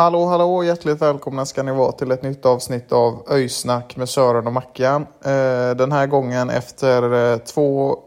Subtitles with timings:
[0.00, 0.64] Hallå, hallå!
[0.64, 5.06] Hjärtligt välkomna ska ni vara till ett nytt avsnitt av Öysnack med Sören och Mackan.
[5.24, 7.98] Eh, den här gången efter eh, två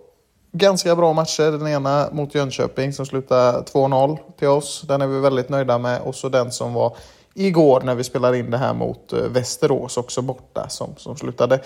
[0.51, 1.51] ganska bra matcher.
[1.51, 4.81] Den ena mot Jönköping som slutade 2-0 till oss.
[4.87, 6.01] Den är vi väldigt nöjda med.
[6.01, 6.97] Och så den som var
[7.33, 11.59] igår när vi spelade in det här mot eh, Västerås också borta som, som slutade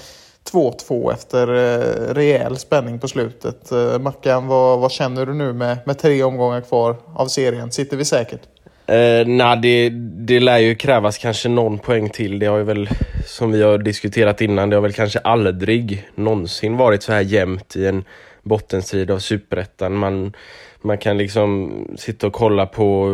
[0.52, 3.72] 2-2 efter eh, rejäl spänning på slutet.
[3.72, 7.72] Eh, Mackan, vad, vad känner du nu med, med tre omgångar kvar av serien?
[7.72, 8.42] Sitter vi säkert?
[8.88, 9.90] Eh, nej, det,
[10.26, 12.40] det lär ju krävas kanske någon poäng till.
[12.40, 12.90] Det har ju väl,
[13.26, 17.76] som vi har diskuterat innan, det har väl kanske aldrig någonsin varit så här jämnt
[17.76, 18.04] i en
[18.44, 19.94] bottenstrid av superettan.
[19.94, 20.34] Man,
[20.82, 23.10] man kan liksom sitta och kolla på,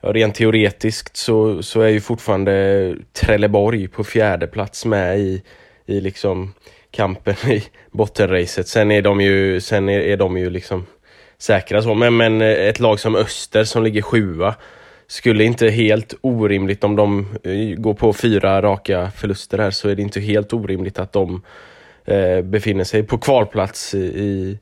[0.00, 5.42] ja, rent teoretiskt så, så är ju fortfarande Trelleborg på fjärde plats med i,
[5.86, 6.54] i liksom
[6.90, 8.68] kampen i bottenracet.
[8.68, 10.86] Sen är de ju, sen är, är de ju liksom
[11.42, 11.94] säkra så.
[11.94, 14.54] Men, men eh, ett lag som Öster som ligger sjua
[15.06, 19.96] skulle inte helt orimligt om de eh, går på fyra raka förluster här så är
[19.96, 21.42] det inte helt orimligt att de
[22.04, 24.58] eh, befinner sig på kvalplats i, i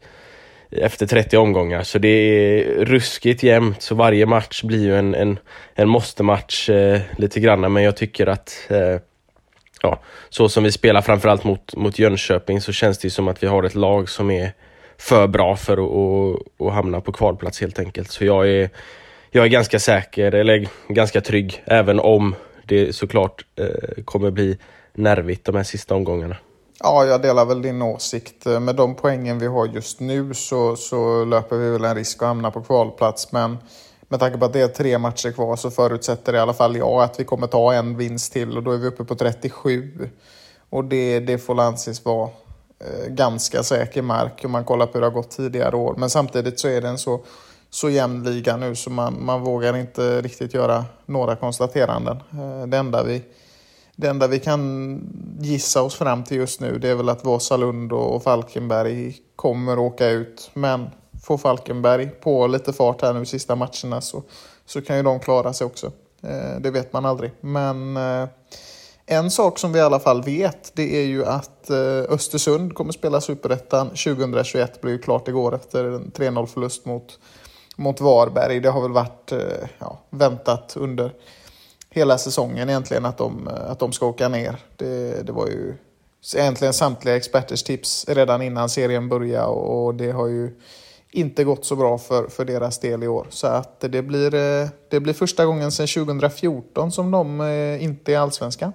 [0.70, 1.82] efter 30 omgångar.
[1.82, 3.82] Så det är ruskigt jämnt.
[3.82, 5.38] Så varje match blir ju en, en,
[5.74, 7.72] en måste-match eh, lite grann.
[7.72, 9.00] Men jag tycker att eh,
[9.82, 13.46] ja, så som vi spelar framförallt mot, mot Jönköping så känns det som att vi
[13.46, 14.52] har ett lag som är
[14.98, 18.10] för bra för att, att, att hamna på kvalplats helt enkelt.
[18.10, 18.70] Så jag är,
[19.30, 24.58] jag är ganska säker, eller ganska trygg, även om det såklart eh, kommer bli
[24.94, 26.36] nervigt de här sista omgångarna.
[26.80, 28.46] Ja, jag delar väl din åsikt.
[28.46, 32.22] Eh, med de poängen vi har just nu så, så löper vi väl en risk
[32.22, 33.32] att hamna på kvalplats.
[33.32, 33.58] Men
[34.08, 37.02] med tanke på att det är tre matcher kvar så förutsätter i alla fall jag
[37.02, 40.10] att vi kommer ta en vinst till och då är vi uppe på 37.
[40.70, 42.30] Och det, det får anses vara
[42.80, 45.94] Eh, ganska säker mark om man kollar på hur det har gått tidigare år.
[45.98, 47.20] Men samtidigt så är den så,
[47.70, 52.16] så jämn liga nu så man, man vågar inte riktigt göra några konstateranden.
[52.32, 53.22] Eh, det enda vi
[53.96, 55.00] det enda vi kan
[55.40, 60.08] gissa oss fram till just nu det är väl att Vasalund och Falkenberg kommer åka
[60.08, 60.50] ut.
[60.54, 60.90] Men
[61.22, 64.22] får Falkenberg på lite fart här nu sista matcherna så,
[64.66, 65.92] så kan ju de klara sig också.
[66.22, 67.32] Eh, det vet man aldrig.
[67.40, 68.28] Men eh,
[69.10, 72.92] en sak som vi i alla fall vet det är ju att eh, Östersund kommer
[72.92, 74.80] spela Superettan 2021.
[74.80, 77.18] blev ju klart igår efter en 3-0 förlust mot,
[77.76, 78.60] mot Varberg.
[78.60, 81.12] Det har väl varit eh, ja, väntat under
[81.90, 84.56] hela säsongen egentligen att de, eh, att de ska åka ner.
[84.76, 85.74] Det, det var ju
[86.36, 90.60] egentligen samtliga experters tips redan innan serien började och det har ju
[91.10, 93.26] inte gått så bra för, för deras del i år.
[93.30, 94.30] Så att det blir,
[94.90, 97.42] det blir första gången sedan 2014 som de
[97.80, 98.72] inte är allsvenska.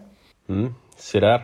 [0.50, 1.44] Mm, se där.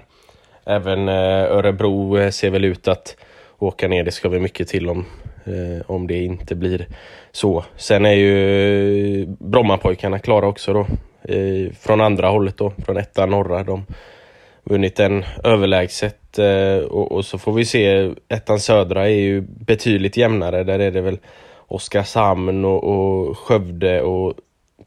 [0.65, 3.15] Även eh, Örebro eh, ser väl ut att
[3.59, 4.03] åka ner.
[4.03, 5.05] Det ska väl mycket till om,
[5.45, 6.87] eh, om det inte blir
[7.31, 7.65] så.
[7.75, 10.88] Sen är ju Brommapojkarna klara också då.
[11.33, 13.63] Eh, från andra hållet då, från etta norra.
[13.63, 13.85] De
[14.63, 18.13] vunnit den överlägset eh, och, och, så får vi se.
[18.27, 20.63] Ettan södra är ju betydligt jämnare.
[20.63, 21.19] Där är det väl
[21.55, 24.33] Oskarshamn och, och Skövde och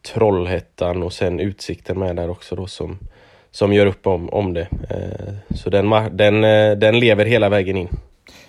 [0.03, 2.99] Trollhättan och sen Utsikten med där också då som,
[3.53, 4.69] som gör upp om, om det.
[4.91, 7.89] Eh, så den, den, eh, den lever hela vägen in.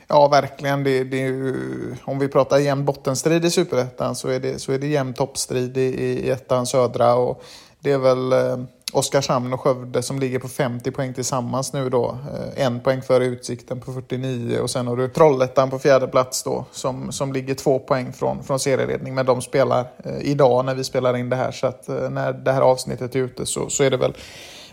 [0.07, 0.83] Ja, verkligen.
[0.83, 1.55] Det, det ju,
[2.03, 5.77] om vi pratar jämn bottenstrid i Superettan så är det, så är det jämn toppstrid
[5.77, 7.15] i, i ettan södra.
[7.15, 7.43] Och
[7.79, 12.17] det är väl eh, Oskarshamn och Skövde som ligger på 50 poäng tillsammans nu då.
[12.33, 16.43] Eh, en poäng före Utsikten på 49 och sen har du Trollhättan på fjärde plats
[16.43, 19.15] då som, som ligger två poäng från, från serieledning.
[19.15, 22.33] Men de spelar eh, idag när vi spelar in det här så att eh, när
[22.33, 24.13] det här avsnittet är ute så, så är det väl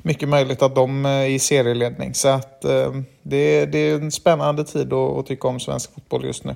[0.02, 2.14] mycket möjligt att de är i serieledning.
[2.14, 6.24] Så att eh, det, det är en spännande tid att, att tycka om svensk fotboll
[6.24, 6.54] just nu.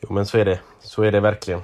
[0.00, 0.60] Jo men så är det.
[0.80, 1.60] Så är det verkligen.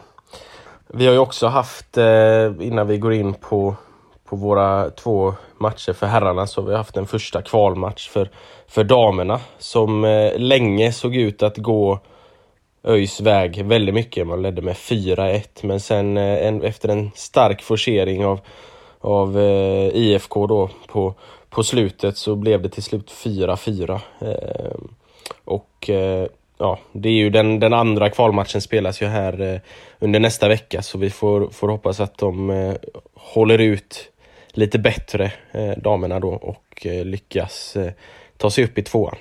[0.95, 3.77] Vi har ju också haft, eh, innan vi går in på
[4.29, 8.31] på våra två matcher för herrarna så har vi haft en första kvalmatch för,
[8.67, 12.01] för damerna som eh, länge såg ut att gå
[12.85, 14.27] ÖIS väg väldigt mycket.
[14.27, 18.41] Man ledde med 4-1 men sen eh, en, efter en stark forcering av,
[19.01, 21.15] av eh, IFK då på,
[21.51, 24.01] på slutet så blev det till slut 4-4.
[24.21, 24.79] Eh,
[25.45, 26.27] och eh,
[26.59, 29.61] ja, det är ju den, den andra kvalmatchen spelas ju här eh,
[29.99, 32.75] under nästa vecka så vi får, får hoppas att de eh,
[33.15, 34.11] håller ut
[34.59, 37.93] lite bättre, eh, damerna då, och eh, lyckas eh,
[38.37, 39.17] ta sig upp i tvåan.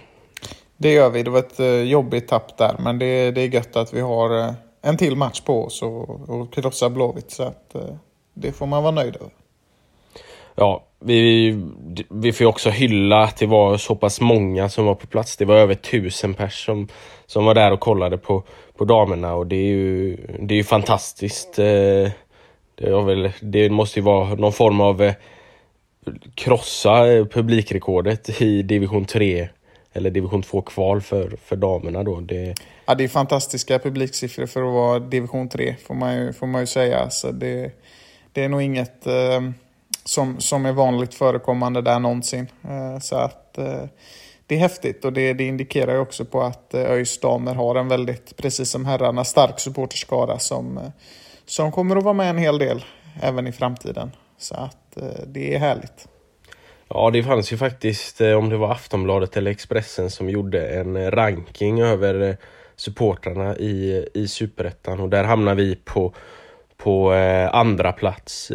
[0.77, 1.23] Det gör vi.
[1.23, 4.97] Det var ett jobbigt tapp där, men det, det är gött att vi har en
[4.97, 7.31] till match på oss och, och krossa Blåvitt.
[7.31, 7.75] Så att,
[8.33, 9.29] det får man vara nöjd över.
[10.55, 11.51] Ja, vi,
[12.09, 15.37] vi får också hylla att det var så pass många som var på plats.
[15.37, 16.87] Det var över tusen pers som,
[17.25, 18.43] som var där och kollade på,
[18.77, 21.59] på damerna och det är ju, det är ju fantastiskt.
[22.77, 25.13] Det, var väl, det måste ju vara någon form av eh,
[26.35, 29.49] krossa eh, publikrekordet i division 3
[29.93, 32.19] eller division 2 kval för, för damerna då.
[32.19, 32.55] Det,
[32.89, 36.61] Ja, det är fantastiska publiksiffror för att vara division 3, får man ju, får man
[36.61, 37.09] ju säga.
[37.09, 37.71] Så det,
[38.31, 39.41] det är nog inget eh,
[40.03, 42.47] som, som är vanligt förekommande där någonsin.
[42.63, 43.83] Eh, så att eh,
[44.47, 47.75] det är häftigt och det, det indikerar ju också på att eh, ÖIS damer har
[47.75, 50.89] en väldigt, precis som herrarna, stark supporterskara som, eh,
[51.47, 52.85] som kommer att vara med en hel del
[53.21, 54.11] även i framtiden.
[54.37, 56.07] Så att eh, det är härligt.
[56.89, 60.95] Ja, det fanns ju faktiskt, eh, om det var Aftonbladet eller Expressen som gjorde en
[60.95, 62.37] eh, ranking över
[62.75, 66.13] supportrarna i, i Superettan och där hamnar vi på,
[66.77, 67.11] på
[67.51, 68.51] andra plats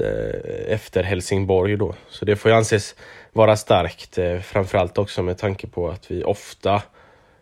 [0.66, 1.94] efter Helsingborg då.
[2.08, 2.94] Så det får ju anses
[3.32, 6.82] vara starkt, framförallt också med tanke på att vi ofta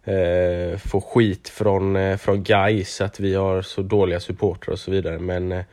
[0.04, 4.90] eh, får skit från, eh, från guys att vi har så dåliga supportrar och så
[4.90, 5.18] vidare.
[5.18, 5.64] Men eh,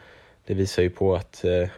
[0.47, 1.69] det visar ju på att eh,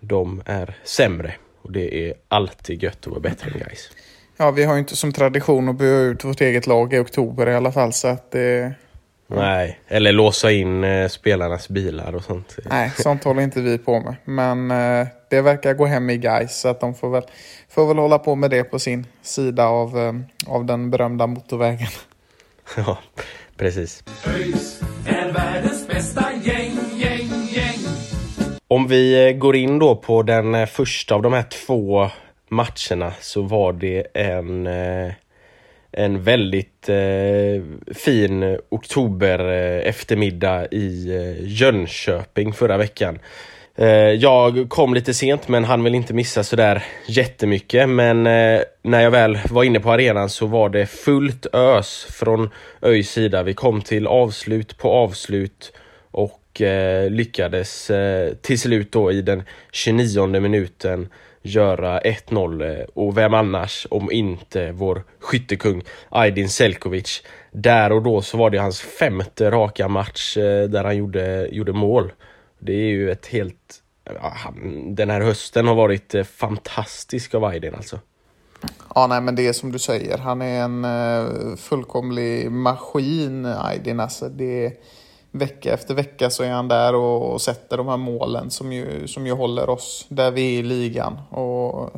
[0.00, 1.34] de är sämre.
[1.62, 3.90] Och det är alltid gött att vara bättre än guys.
[4.36, 7.48] Ja, vi har ju inte som tradition att bua ut vårt eget lag i oktober
[7.48, 7.92] i alla fall.
[7.92, 8.74] Så att det,
[9.26, 12.56] Nej, eller låsa in eh, spelarnas bilar och sånt.
[12.64, 14.14] Nej, sånt håller inte vi på med.
[14.24, 17.22] Men eh, det verkar gå hem i guys så att de får väl,
[17.68, 20.12] får väl hålla på med det på sin sida av, eh,
[20.46, 21.88] av den berömda motorvägen.
[22.76, 22.98] Ja,
[23.56, 24.04] precis.
[25.06, 27.78] Är världens bästa gäng, gäng, gäng.
[28.68, 32.10] Om vi eh, går in då på den eh, första av de här två
[32.48, 34.66] matcherna så var det en,
[35.92, 39.38] en väldigt eh, fin oktober
[39.78, 43.18] eftermiddag i Jönköping förra veckan.
[43.76, 49.00] Eh, jag kom lite sent men han vill inte missa sådär jättemycket men eh, när
[49.00, 52.50] jag väl var inne på arenan så var det fullt ös från
[52.82, 53.42] ÖIS sida.
[53.42, 55.72] Vi kom till avslut på avslut
[56.10, 57.90] och eh, lyckades
[58.42, 59.42] till slut då i den
[59.72, 61.08] 29 minuten
[61.42, 67.22] göra 1-0 och vem annars om inte vår skyttekung Aydin Selkovic.
[67.52, 70.34] Där och då så var det hans femte raka match
[70.68, 72.12] där han gjorde, gjorde mål.
[72.64, 73.82] Det är ju ett helt...
[74.86, 77.98] Den här hösten har varit eh, fantastisk av Aydin alltså.
[78.94, 80.18] Ja, nej, men det är som du säger.
[80.18, 84.00] Han är en eh, fullkomlig maskin, Aydin.
[84.00, 84.72] Alltså, det är,
[85.30, 89.06] vecka efter vecka så är han där och, och sätter de här målen som ju,
[89.06, 91.20] som ju håller oss där vi är i ligan.
[91.30, 91.90] Och,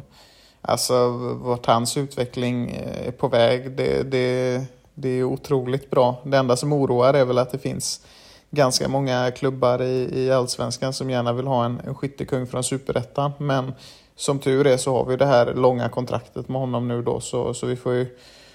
[0.60, 4.64] alltså, vart hans utveckling eh, är på väg, det, det,
[4.94, 6.16] det är otroligt bra.
[6.24, 8.06] Det enda som oroar är väl att det finns
[8.50, 13.33] ganska många klubbar i, i allsvenskan som gärna vill ha en, en skyttekung från superettan.
[13.38, 13.73] Men
[14.17, 17.55] som tur är så har vi det här långa kontraktet med honom nu då så,
[17.55, 18.07] så vi får ju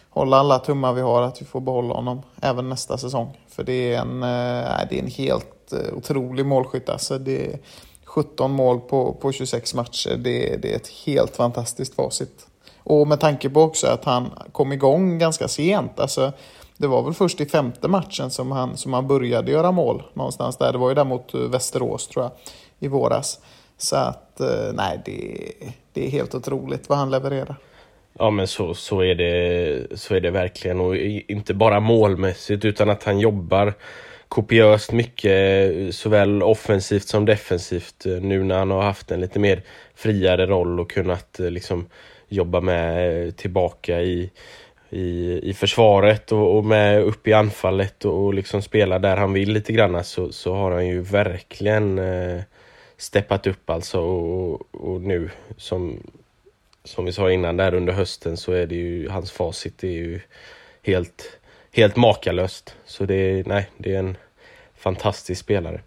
[0.09, 3.37] hålla alla tummar vi har att vi får behålla honom även nästa säsong.
[3.47, 7.17] För det är en, äh, det är en helt eh, otrolig målskytt alltså.
[7.17, 7.59] Det är
[8.05, 10.17] 17 mål på, på 26 matcher.
[10.17, 12.47] Det, det är ett helt fantastiskt facit.
[12.83, 15.99] Och med tanke på också att han kom igång ganska sent.
[15.99, 16.31] Alltså,
[16.81, 20.57] det var väl först i femte matchen som han, som han började göra mål någonstans
[20.57, 20.71] där.
[20.71, 22.31] Det var ju där mot eh, Västerås tror jag
[22.79, 23.39] i våras.
[23.77, 25.37] Så att eh, nej, det,
[25.93, 27.55] det är helt otroligt vad han levererar.
[28.13, 32.89] Ja men så, så, är det, så är det verkligen och inte bara målmässigt utan
[32.89, 33.73] att han jobbar
[34.27, 39.63] kopiöst mycket eh, såväl offensivt som defensivt nu när han har haft en lite mer
[39.95, 41.87] friare roll och kunnat liksom
[42.27, 44.31] jobba med tillbaka i,
[44.91, 49.33] i, i försvaret och, och med upp i anfallet och, och liksom spela där han
[49.33, 52.41] vill lite grann så, så har han ju verkligen eh,
[52.97, 55.99] steppat upp alltså och, och nu som,
[56.83, 60.19] som vi sa innan där under hösten så är det ju hans facit är ju
[60.83, 61.37] helt,
[61.73, 62.75] helt makalöst.
[62.85, 64.17] Så det är, nej, det är en
[64.77, 65.81] fantastisk spelare.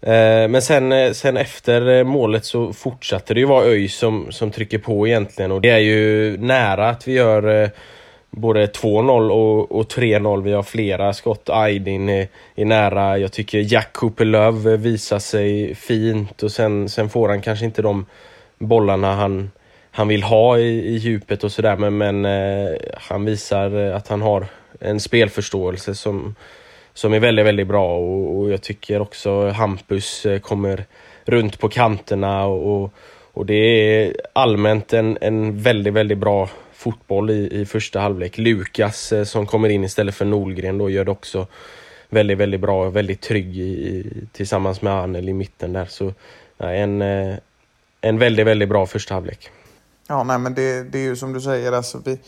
[0.00, 4.32] Eh, men sen, eh, sen efter eh, målet så fortsatte det ju vara ÖIS som,
[4.32, 7.70] som trycker på egentligen och det är ju nära att vi gör
[8.36, 10.42] både 2-0 och, och 3-0.
[10.42, 11.48] Vi har flera skott.
[11.48, 13.18] Aydin är, är, nära.
[13.18, 17.82] Jag tycker Jack Cooper Love visar sig fint och sen, sen får han kanske inte
[17.82, 18.06] de
[18.58, 19.50] bollarna han,
[19.90, 24.08] han vill ha i, i djupet och sådär men, men eh, han visar eh, att
[24.08, 24.46] han har
[24.80, 26.34] en spelförståelse som,
[26.94, 30.84] som är väldigt, väldigt bra och, och jag tycker också Hampus eh, kommer
[31.24, 32.92] runt på kanterna och,
[33.32, 36.48] och det är allmänt en, en väldigt, väldigt bra
[36.82, 38.38] fotboll i, i första halvlek.
[38.38, 41.46] Lukas eh, som kommer in istället för Nolgren då gör det också
[42.08, 45.86] väldigt, väldigt bra, väldigt trygg i, tillsammans med Anel i mitten där.
[45.86, 46.14] Så
[46.58, 47.36] nej, en, eh,
[48.00, 49.50] en väldigt, väldigt bra första halvlek.
[50.08, 52.18] Ja, nej men det, det är ju som du säger, alltså vi,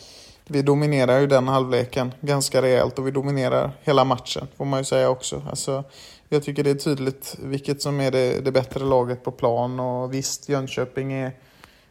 [0.46, 4.84] vi dominerar ju den halvleken ganska rejält och vi dominerar hela matchen får man ju
[4.84, 5.42] säga också.
[5.50, 5.84] Alltså,
[6.28, 10.14] jag tycker det är tydligt vilket som är det, det bättre laget på plan och
[10.14, 11.32] visst Jönköping är,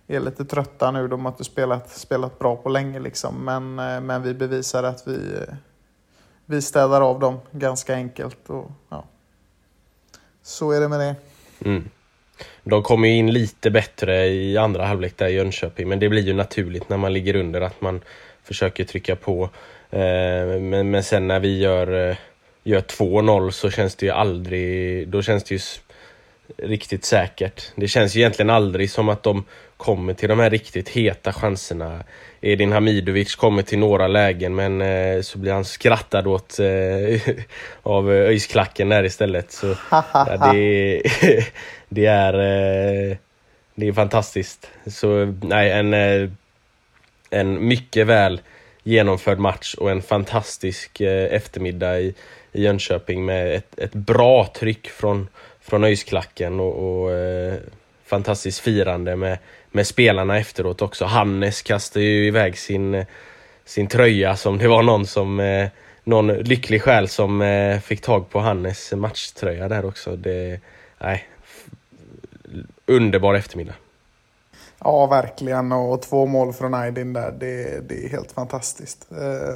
[0.07, 1.07] är lite trötta nu.
[1.07, 3.45] De har inte spelat, spelat bra på länge liksom.
[3.45, 5.55] Men, eh, men vi bevisar att vi, eh,
[6.45, 8.49] vi städar av dem ganska enkelt.
[8.49, 9.03] Och, ja.
[10.41, 11.15] Så är det med det.
[11.65, 11.89] Mm.
[12.63, 16.33] De kommer in lite bättre i andra halvlek där i Jönköping men det blir ju
[16.33, 18.01] naturligt när man ligger under att man
[18.43, 19.49] försöker trycka på.
[19.89, 22.17] Eh, men, men sen när vi gör,
[22.63, 25.59] gör 2-0 så känns det ju aldrig, då känns det ju
[26.57, 27.71] riktigt säkert.
[27.75, 29.45] Det känns ju egentligen aldrig som att de
[29.77, 32.03] kommer till de här riktigt heta chanserna.
[32.41, 37.35] Edin Hamidovic kommer till några lägen men eh, så blir han skrattad åt eh,
[37.83, 39.51] av öisklacken där istället.
[39.51, 41.01] Så, ja, det,
[41.89, 43.17] det, är eh,
[43.75, 44.69] det är fantastiskt.
[44.87, 45.93] Så nej, en
[47.33, 48.41] en mycket väl
[48.83, 52.13] genomförd match och en fantastisk eh, eftermiddag i,
[52.51, 55.27] i Jönköping med ett, ett bra tryck från,
[55.63, 57.53] från Öisklacken och, och eh,
[58.05, 59.37] fantastiskt firande med,
[59.71, 61.05] med spelarna efteråt också.
[61.05, 63.05] Hannes kastade ju iväg sin,
[63.65, 65.69] sin tröja som det var någon som eh,
[66.03, 70.15] någon lycklig själ som eh, fick tag på Hannes matchtröja där också.
[70.15, 70.59] Det,
[70.99, 71.27] nej,
[72.85, 73.73] underbar eftermiddag.
[74.79, 75.71] Ja, verkligen.
[75.71, 79.07] Och två mål från Aydin där, det, det är helt fantastiskt.
[79.11, 79.55] Eh,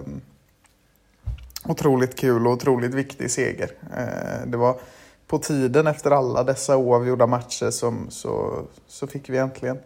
[1.65, 3.71] otroligt kul och otroligt viktig seger.
[3.97, 4.79] Eh, det var
[5.27, 9.77] på tiden efter alla dessa oavgjorda matcher som, så, så fick vi äntligen,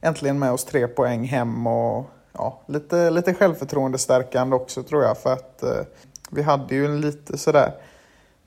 [0.00, 1.66] äntligen med oss tre poäng hem.
[1.66, 5.18] Och ja, lite, lite självförtroendestärkande också tror jag.
[5.18, 5.80] För att eh,
[6.30, 7.72] vi hade ju en lite sådär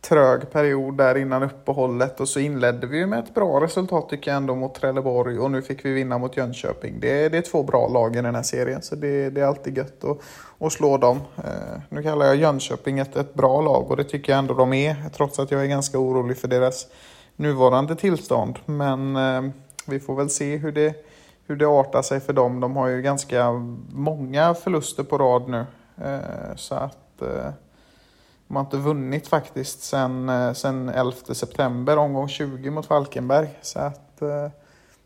[0.07, 4.37] trög period där innan uppehållet och så inledde vi med ett bra resultat tycker jag
[4.37, 6.99] ändå mot Trelleborg och nu fick vi vinna mot Jönköping.
[6.99, 9.45] Det är, det är två bra lag i den här serien så det, det är
[9.45, 10.17] alltid gött att,
[10.59, 11.19] att slå dem.
[11.37, 14.73] Eh, nu kallar jag Jönköping ett, ett bra lag och det tycker jag ändå de
[14.73, 16.87] är trots att jag är ganska orolig för deras
[17.35, 18.59] nuvarande tillstånd.
[18.65, 19.51] Men eh,
[19.87, 21.05] vi får väl se hur det,
[21.47, 22.59] hur det artar sig för dem.
[22.59, 23.51] De har ju ganska
[23.91, 25.65] många förluster på rad nu.
[26.03, 27.51] Eh, så att eh,
[28.47, 33.47] de har inte vunnit faktiskt sen, eh, sen 11 september, omgång 20 mot Falkenberg.
[33.61, 34.47] Så att eh,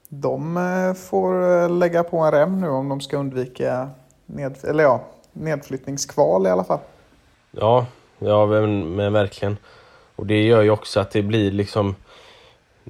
[0.10, 3.89] de eh, får lägga på en rem nu om de ska undvika
[4.25, 5.01] ned, eller ja,
[5.33, 6.79] nedflyttningskval i alla fall.
[7.51, 7.86] Ja,
[8.19, 9.57] ja men, men verkligen.
[10.15, 11.95] Och det gör ju också att det blir liksom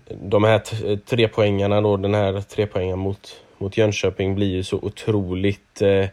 [0.09, 4.77] de här tre poängarna då, den här tre poängen mot, mot Jönköping blir ju så
[4.77, 6.05] otroligt eh,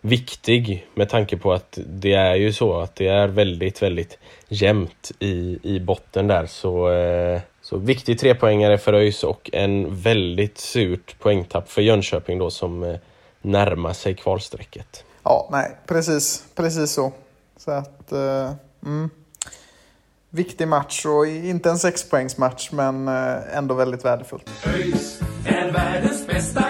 [0.00, 5.12] viktig med tanke på att det är ju så att det är väldigt, väldigt jämnt
[5.18, 6.46] i, i botten där.
[6.46, 12.50] Så, eh, så viktig trepoängare för ÖIS och en väldigt surt poängtapp för Jönköping då
[12.50, 12.96] som eh,
[13.42, 15.04] närmar sig kvalstrecket.
[15.22, 17.12] Ja, nej, precis, precis så.
[17.56, 18.52] Så att, eh,
[18.84, 19.10] mm.
[20.32, 24.50] Viktig match och inte en sexpoängsmatch men eh, ändå väldigt värdefullt.
[24.66, 26.69] ÖIS är världens bästa.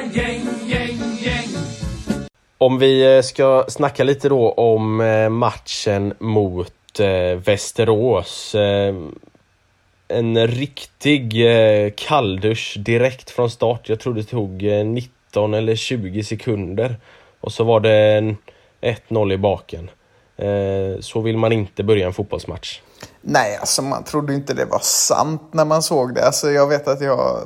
[2.62, 8.54] Om vi eh, ska snacka lite då om eh, matchen mot eh, Västerås.
[8.54, 8.94] Eh,
[10.08, 11.44] en riktig
[11.96, 13.88] kalldusch direkt från start.
[13.88, 16.96] Jag tror det tog 19 eller 20 sekunder.
[17.40, 18.34] Och så var det
[18.80, 19.90] 1-0 i baken.
[21.00, 22.80] Så vill man inte börja en fotbollsmatch.
[23.20, 26.26] Nej, alltså man trodde inte det var sant när man såg det.
[26.26, 27.40] Alltså jag vet att jag,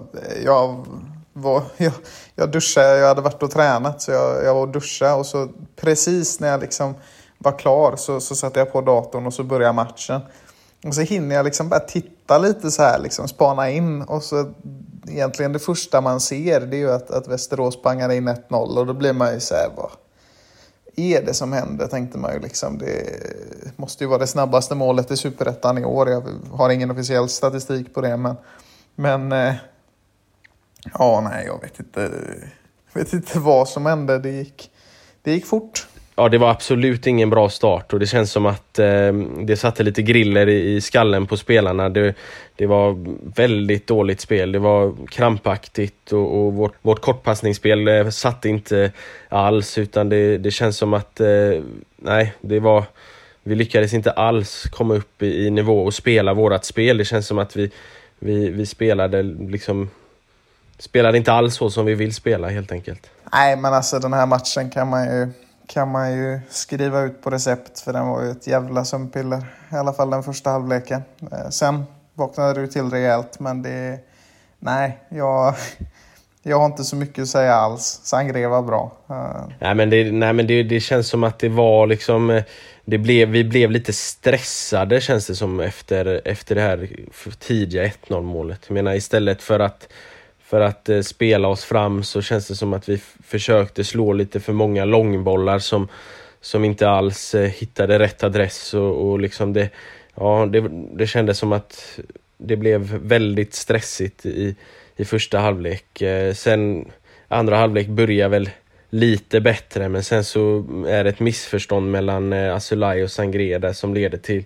[0.44, 0.86] jag
[1.34, 1.92] var, jag,
[2.34, 5.48] jag duschade, jag hade varit och tränat så jag, jag var och duschade och så
[5.76, 6.94] precis när jag liksom
[7.38, 10.20] var klar så, så satte jag på datorn och så började matchen.
[10.86, 14.52] Och så hinner jag liksom bara titta lite så här, liksom spana in och så
[15.08, 18.86] egentligen det första man ser det är ju att, att Västerås pangar in 1-0 och
[18.86, 19.90] då blir man ju så här, vad,
[20.96, 22.78] är det som händer tänkte man ju liksom.
[22.78, 23.20] Det
[23.76, 26.10] måste ju vara det snabbaste målet i Superettan i år.
[26.10, 26.22] Jag
[26.52, 28.36] har ingen officiell statistik på det men,
[28.94, 29.54] men eh,
[30.92, 32.10] ja nej jag vet inte.
[32.92, 34.18] Jag vet inte vad som hände.
[34.18, 34.70] Det gick,
[35.22, 35.86] det gick fort
[36.16, 39.12] ja, det var absolut ingen bra start och det känns som att eh,
[39.46, 41.88] det satte lite griller i, i skallen på spelarna.
[41.88, 42.14] Det,
[42.56, 42.96] det, var
[43.36, 44.52] väldigt dåligt spel.
[44.52, 48.92] Det var krampaktigt och, och vårt, vårt kortpassningsspel eh, satte inte
[49.28, 51.62] alls utan det, det känns som att eh,
[51.96, 52.84] nej, det var
[53.42, 56.98] vi lyckades inte alls komma upp i, i nivå och spela vårat spel.
[56.98, 57.70] Det känns som att vi,
[58.18, 59.90] vi, vi spelade liksom
[60.78, 63.10] spelade inte alls så som vi vill spela helt enkelt.
[63.32, 65.32] Nej, men alltså den här matchen kan man ju
[65.66, 69.44] kan man ju skriva ut på recept för den var ju ett jävla sömnpiller.
[69.72, 71.02] I alla fall den första halvleken.
[71.32, 73.98] Eh, sen vaknade du till rejält men det...
[74.58, 75.54] Nej, jag...
[76.46, 78.00] Jag har inte så mycket att säga alls.
[78.02, 78.92] Sangre var bra.
[79.10, 79.52] Uh.
[79.58, 82.30] Nej men, det, nej, men det, det, känns som att det var liksom...
[82.30, 82.44] Eh,
[82.84, 86.88] det blev, vi blev lite stressade känns det som efter, efter det här
[87.38, 88.60] tidiga 1-0 målet.
[88.66, 89.88] Jag menar istället för att
[90.54, 94.40] för att eh, spela oss fram så känns det som att vi försökte slå lite
[94.40, 95.88] för många långbollar som,
[96.40, 99.70] som inte alls eh, hittade rätt adress och, och liksom det,
[100.14, 102.00] ja, det, det kändes som att
[102.38, 104.56] det blev väldigt stressigt i,
[104.96, 106.02] i första halvlek.
[106.02, 106.88] Eh, sen
[107.28, 108.50] andra halvlek börjar väl
[108.90, 113.94] lite bättre men sen så är det ett missförstånd mellan eh, Asulaj och Sangreda som
[113.94, 114.44] leder till,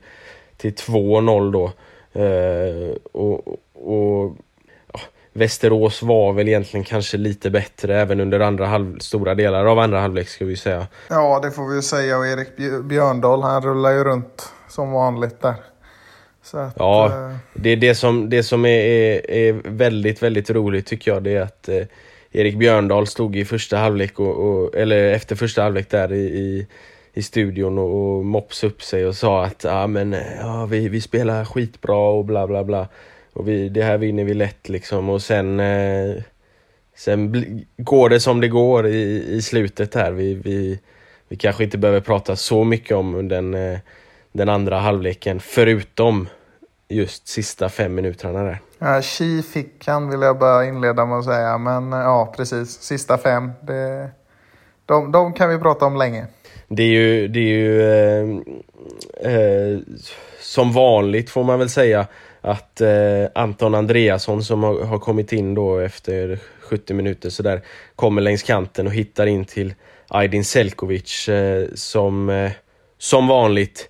[0.57, 1.73] till 2-0 då.
[2.21, 4.37] Eh, och, och
[5.38, 10.00] Västerås var väl egentligen kanske lite bättre även under andra halv, stora delar av andra
[10.00, 10.87] halvlek ska vi säga.
[11.09, 12.49] Ja, det får vi säga och Erik
[12.85, 15.54] Björndal han rullar ju runt som vanligt där.
[16.52, 17.37] Att, ja, äh...
[17.54, 21.37] det, är det som, det som är, är, är, väldigt, väldigt roligt tycker jag det
[21.37, 21.83] är att eh,
[22.33, 26.66] Erik Björndal stod i första halvlek och, och, eller efter första halvlek där i, i,
[27.12, 31.00] i studion och, och mops upp sig och sa att ah, men, ja, vi, vi
[31.00, 32.88] spelar skitbra och bla bla bla.
[33.38, 36.23] Och vi, det här vinner vi lätt liksom och sen eh,
[36.99, 37.33] Sen
[37.76, 40.12] går det som det går i, i slutet här.
[40.12, 40.80] Vi, vi,
[41.28, 43.78] vi kanske inte behöver prata så mycket om den, eh,
[44.33, 46.28] den andra halvleken förutom
[46.88, 48.60] just sista fem minuterna där.
[48.78, 51.58] Ja, Chi fick han vill jag bara inleda med att säga.
[51.58, 52.71] Men eh, ja, precis.
[52.71, 53.52] Sista fem.
[53.60, 54.10] Det,
[54.86, 56.26] de, de kan vi prata om länge.
[56.69, 59.78] Det är ju, det är ju eh, eh,
[60.41, 62.07] som vanligt får man väl säga
[62.41, 67.61] att eh, Anton Andreasson som har, har, kommit in då efter 70 minuter så där
[67.97, 69.75] kommer längs kanten och hittar in till
[70.09, 72.50] Aydin Selkovic eh, som eh,
[72.99, 73.89] som vanligt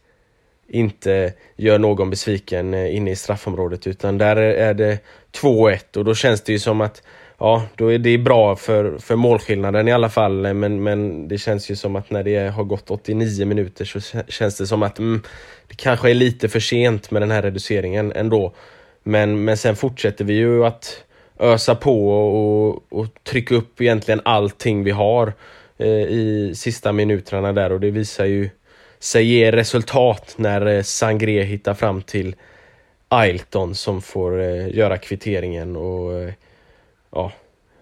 [0.69, 4.99] inte gör någon besviken eh, inne i straffområdet utan där är det
[5.33, 7.03] 2-1 och då känns det ju som att
[7.39, 10.55] ja, då är det bra för, för målskillnaden i alla fall.
[10.55, 14.59] Men, men det känns ju som att när det har gått 89 minuter så känns
[14.59, 15.23] det som att mm,
[15.69, 18.53] det kanske är lite för sent med den här reduceringen ändå.
[19.03, 21.05] Men, men sen fortsätter vi ju att
[21.39, 25.33] ösa på och, och trycka upp egentligen allting vi har
[25.79, 28.51] eh, i sista minuterna där och det visar ju
[28.99, 32.37] sig ge resultat när eh, Sangré hittar fram till
[33.09, 36.33] Ailton som får eh, göra kvitteringen och eh,
[37.11, 37.33] ja,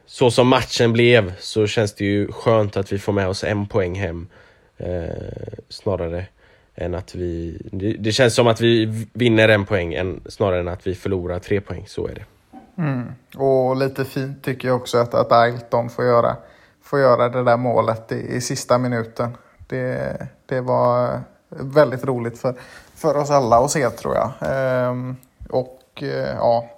[0.07, 3.67] så som matchen blev så känns det ju skönt att vi får med oss en
[3.67, 4.29] poäng hem.
[4.77, 6.27] Eh, snarare
[6.75, 7.61] än att vi...
[7.73, 11.39] Det, det, känns som att vi vinner en poäng än, snarare än att vi förlorar
[11.39, 11.85] tre poäng.
[11.87, 12.25] Så är det.
[12.83, 13.13] Mm.
[13.37, 16.37] Och lite fint tycker jag också att, att Ailton får göra,
[16.83, 19.37] får göra det där målet i, i sista minuten.
[19.67, 22.55] Det, det var väldigt roligt för,
[22.95, 24.33] för oss alla att se tror jag.
[24.41, 25.17] Ehm,
[25.51, 26.71] och eh, ja,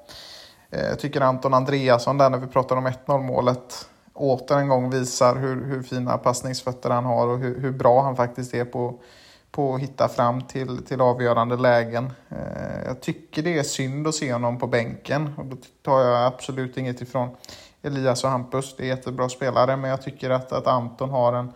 [0.71, 5.37] jag tycker Anton Andreasson där när vi pratar om 1-0 målet åter en gång visar
[5.37, 9.01] hur, hur fina passningsfötter han har och hur, hur bra han faktiskt är på,
[9.51, 12.13] på att hitta fram till, till avgörande lägen.
[12.29, 16.27] Eh, jag tycker det är synd att se honom på bänken och då tar jag
[16.27, 17.37] absolut inget ifrån
[17.83, 18.77] Elias och Hampus.
[18.77, 21.53] Det är jättebra spelare men jag tycker att, att Anton har en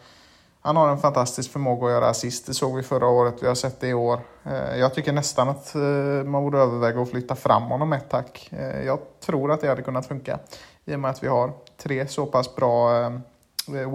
[0.64, 2.46] han har en fantastisk förmåga att göra assist.
[2.46, 4.20] Det såg vi förra året, vi har sett det i år.
[4.44, 5.80] Eh, jag tycker nästan att eh,
[6.24, 8.50] man borde överväga att flytta fram honom ett tack.
[8.52, 10.38] Eh, jag tror att det hade kunnat funka
[10.84, 12.90] i och med att vi har tre så pass bra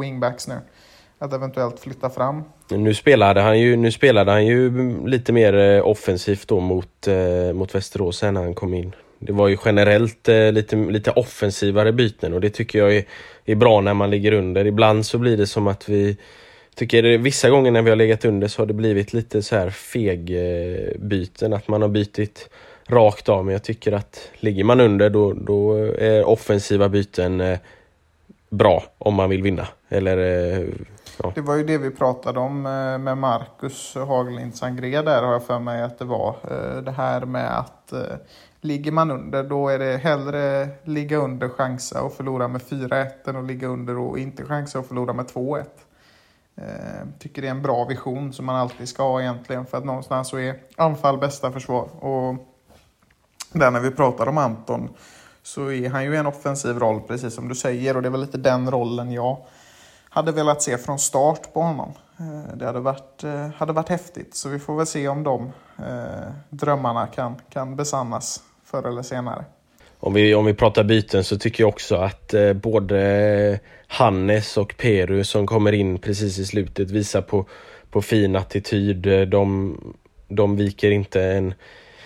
[0.01, 0.55] wingbacks nu.
[1.19, 2.43] Att eventuellt flytta fram.
[2.69, 4.71] Nu spelade han ju, nu spelade han ju
[5.07, 7.07] lite mer offensivt då mot,
[7.53, 8.95] mot Västerås när han kom in.
[9.19, 13.03] Det var ju generellt lite, lite offensivare byten och det tycker jag är,
[13.45, 14.65] är bra när man ligger under.
[14.65, 16.17] Ibland så blir det som att vi
[16.77, 19.69] tycker vissa gånger när vi har legat under så har det blivit lite så här
[19.69, 22.49] fegbyten, eh, att man har bytt
[22.87, 23.45] rakt av.
[23.45, 27.59] Men jag tycker att ligger man under då, då eh, är offensiva byten eh,
[28.49, 29.67] bra om man vill vinna.
[29.89, 30.67] Eller,
[31.23, 31.31] Ja.
[31.35, 32.61] Det var ju det vi pratade om
[33.03, 36.35] med Marcus Haglind Sangré där har jag för mig att det var.
[36.81, 37.93] Det här med att
[38.61, 43.35] ligger man under då är det hellre ligga under chansa och förlora med 4-1 än
[43.35, 45.63] att ligga under och inte chansa och förlora med 2-1.
[46.57, 49.85] Eh, tycker det är en bra vision som man alltid ska ha egentligen för att
[49.85, 51.89] någonstans så är anfall bästa försvar.
[52.03, 52.35] Och
[53.51, 54.89] där när vi pratar om Anton
[55.43, 58.21] så är han ju en offensiv roll precis som du säger och det är väl
[58.21, 59.37] lite den rollen jag
[60.09, 61.93] hade velat se från start på honom.
[62.19, 65.51] Eh, det hade varit, eh, hade varit häftigt så vi får väl se om de
[66.49, 69.45] drömmarna kan, kan besannas förr eller senare.
[70.07, 74.77] Om vi, om vi pratar byten så tycker jag också att eh, både Hannes och
[74.77, 77.45] Peru som kommer in precis i slutet visar på,
[77.91, 79.27] på fin attityd.
[79.29, 79.77] De,
[80.27, 81.53] de viker inte en,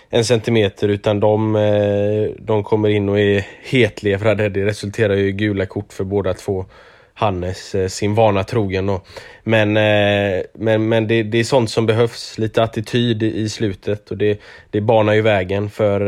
[0.10, 4.50] en centimeter utan de, eh, de kommer in och är hetlevrade.
[4.50, 6.66] Det resulterar ju i gula kort för båda två.
[7.14, 8.86] Hannes eh, sin vana trogen.
[8.86, 9.02] då.
[9.44, 14.18] men eh, men, men det, det är sånt som behövs, lite attityd i slutet och
[14.18, 16.02] det, det banar ju vägen för,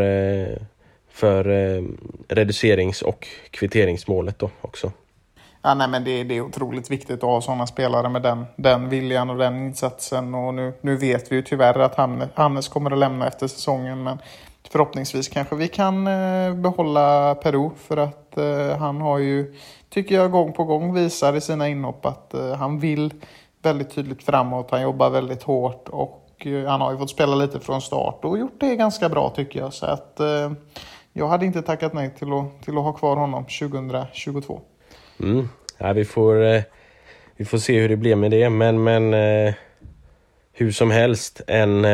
[1.14, 1.84] eh, för
[2.28, 4.92] reducerings och kvitteringsmålet då också.
[5.66, 8.90] Ja, nej, men det, det är otroligt viktigt att ha sådana spelare med den, den
[8.90, 10.36] viljan och den insatsen.
[10.36, 14.04] Och nu, nu vet vi ju tyvärr att Hannes, Hannes kommer att lämna efter säsongen.
[14.04, 14.18] Men
[14.70, 19.56] förhoppningsvis kanske vi kan eh, behålla Peru för att eh, han har ju
[19.90, 23.14] tycker jag gång på gång visar i sina inhopp att eh, han vill
[23.62, 24.72] väldigt tydligt framåt.
[24.72, 26.20] Han jobbar väldigt hårt och
[26.68, 29.74] han har ju fått spela lite från start och gjort det ganska bra tycker jag.
[29.74, 30.20] Så att
[31.14, 34.62] jag hade inte tackat nej till att, till att ha kvar honom 2022.
[35.20, 35.50] Mm.
[35.78, 36.64] Ja, vi, får,
[37.38, 39.14] vi får se hur det blir med det, men, men
[40.54, 41.86] hur som helst en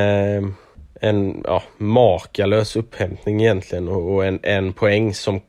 [1.02, 5.42] en ja, makalös upphämtning egentligen och, och en, en poäng som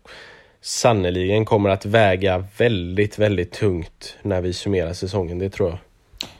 [0.60, 5.38] sannoliken kommer att väga väldigt, väldigt tungt när vi summerar säsongen.
[5.38, 5.78] Det tror jag.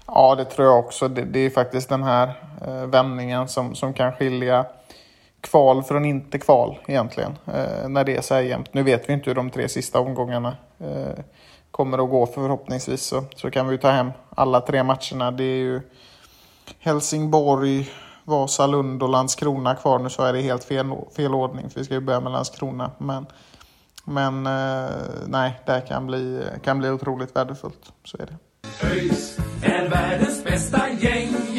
[0.07, 1.09] Ja, det tror jag också.
[1.09, 2.33] Det, det är faktiskt den här
[2.67, 4.67] eh, vändningen som, som kan skilja
[5.41, 7.33] kval från inte kval egentligen.
[7.47, 8.75] Eh, när det är så här jämnt.
[8.75, 11.25] Nu vet vi inte hur de tre sista omgångarna eh,
[11.71, 15.31] kommer att gå förhoppningsvis så, så kan vi ta hem alla tre matcherna.
[15.31, 15.81] Det är ju
[16.79, 17.91] Helsingborg,
[18.25, 19.99] Vasalund och Landskrona kvar.
[19.99, 22.91] Nu så är det helt fel, fel ordning för vi ska ju börja med Landskrona.
[22.99, 23.27] Men
[24.05, 24.91] men eh,
[25.27, 27.93] nej, det kan bli, kan bli otroligt värdefullt.
[28.05, 28.37] Så är det.
[28.87, 31.50] ÖIS är världens bästa gäng.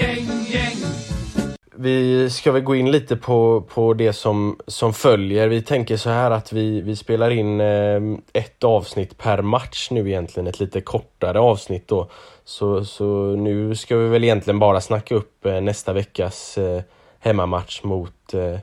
[1.75, 5.47] Vi ska väl gå in lite på, på det som, som följer.
[5.47, 8.01] Vi tänker så här att vi, vi spelar in eh,
[8.33, 12.09] ett avsnitt per match nu egentligen, ett lite kortare avsnitt då.
[12.43, 16.81] Så, så nu ska vi väl egentligen bara snacka upp eh, nästa veckas eh,
[17.19, 18.57] hemmamatch mot eh,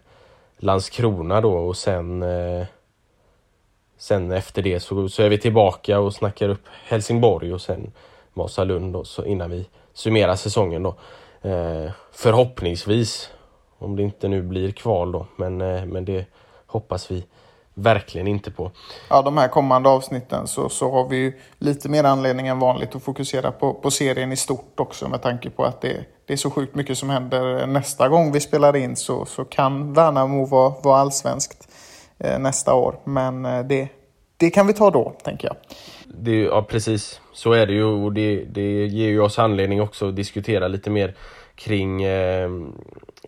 [0.59, 2.66] Landskrona då och sen eh,
[3.99, 7.92] Sen efter det så, så är vi tillbaka och snackar upp Helsingborg och sen
[8.35, 10.94] Vasalund då, så innan vi summerar säsongen då.
[11.42, 13.31] Eh, Förhoppningsvis,
[13.79, 16.27] om det inte nu blir kval då, men, eh, men det
[16.67, 17.25] hoppas vi
[17.75, 18.71] verkligen inte på.
[19.11, 23.03] Ja, de här kommande avsnitten så, så har vi lite mer anledning än vanligt att
[23.03, 26.51] fokusera på, på serien i stort också med tanke på att det, det är så
[26.51, 30.99] sjukt mycket som händer nästa gång vi spelar in så, så kan Värnamo vara, vara
[31.01, 31.69] allsvenskt
[32.19, 32.97] Eh, nästa år.
[33.05, 33.89] Men eh, det,
[34.37, 35.57] det kan vi ta då, tänker jag.
[36.05, 37.21] Det, ja, precis.
[37.33, 40.91] Så är det ju och det, det ger ju oss anledning också att diskutera lite
[40.91, 41.15] mer
[41.59, 42.51] kring, eh,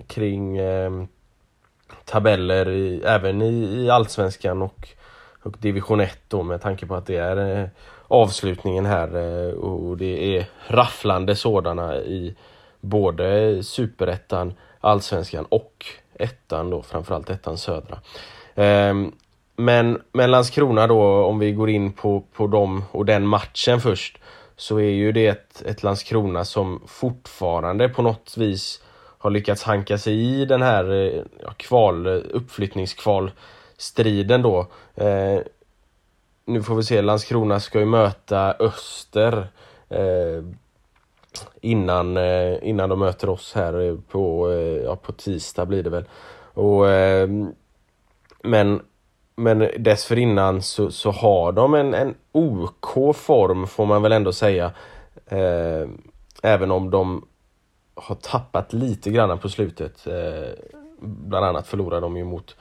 [0.06, 1.04] kring eh,
[2.04, 4.88] tabeller i, även i, i Allsvenskan och,
[5.42, 7.68] och Division 1 då med tanke på att det är eh,
[8.08, 12.34] avslutningen här eh, och det är rafflande sådana i
[12.80, 17.98] både Superettan, Allsvenskan och ettan då, framförallt ettan södra.
[18.54, 19.12] Ehm,
[19.56, 24.18] men, men Landskrona då, om vi går in på, på dem och den matchen först,
[24.60, 28.82] så är ju det ett, ett Landskrona som fortfarande på något vis
[29.18, 34.66] har lyckats hanka sig i den här eh, ja, kval, uppflyttningskvalstriden då.
[34.94, 35.38] Eh,
[36.44, 39.48] nu får vi se, Landskrona ska ju möta Öster
[39.88, 40.44] eh,
[41.60, 45.90] innan, eh, innan de möter oss här eh, på, eh, ja, på tisdag blir det
[45.90, 46.04] väl.
[46.54, 47.28] Och eh,
[48.42, 48.82] men,
[49.40, 54.72] men dessförinnan så, så har de en, en OK form får man väl ändå säga.
[55.26, 55.88] Eh,
[56.42, 57.26] även om de
[57.94, 60.07] har tappat lite grann på slutet.
[60.07, 60.48] Eh,
[61.00, 62.57] bland annat förlorade de ju mot,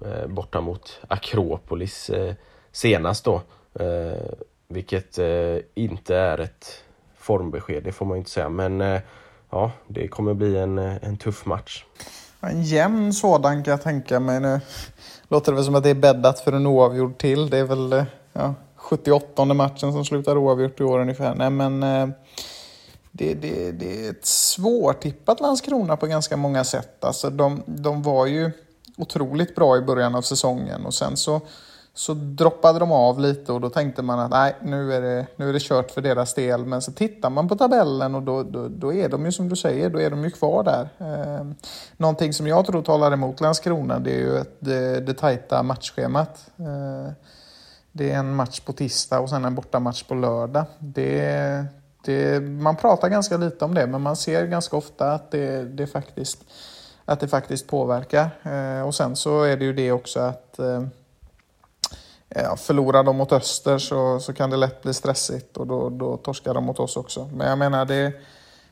[0.00, 2.34] eh, borta mot Akropolis eh,
[2.72, 3.42] senast då.
[3.74, 4.32] Eh,
[4.68, 6.84] vilket eh, inte är ett
[7.16, 8.48] formbesked, det får man inte säga.
[8.48, 9.00] Men eh,
[9.50, 11.84] ja, det kommer bli en, en tuff match.
[12.46, 14.60] En jämn sådan kan jag tänka mig nu
[15.28, 17.50] låter det väl som att det är bäddat för en oavgjord till.
[17.50, 21.34] Det är väl eh, ja, 78 matchen som slutar oavgjort i år ungefär.
[21.34, 22.08] Nej, men eh,
[23.10, 27.04] det, det, det är ett svårtippat Landskrona på ganska många sätt.
[27.04, 28.50] Alltså de, de var ju
[28.96, 31.40] otroligt bra i början av säsongen och sen så,
[31.94, 35.48] så droppade de av lite och då tänkte man att nej, nu är det, nu
[35.48, 36.64] är det kört för deras del.
[36.64, 39.56] Men så tittar man på tabellen och då, då, då är de ju som du
[39.56, 40.88] säger, då är de ju kvar där.
[40.98, 41.46] Eh,
[41.96, 46.50] någonting som jag tror talar emot Landskrona det är ju ett, det, det tajta matchschemat.
[46.58, 47.12] Eh,
[47.92, 50.64] det är en match på tisdag och sen en bortamatch på lördag.
[50.78, 51.64] Det,
[52.04, 55.86] det, man pratar ganska lite om det, men man ser ganska ofta att det, det,
[55.86, 56.44] faktiskt,
[57.04, 58.30] att det faktiskt påverkar.
[58.42, 60.82] Eh, och sen så är det ju det också att eh,
[62.34, 66.16] ja, förlorar de mot öster så, så kan det lätt bli stressigt och då, då
[66.16, 67.30] torskar de mot oss också.
[67.34, 68.12] Men jag menar, det,